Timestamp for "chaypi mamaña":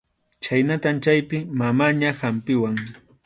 1.03-2.09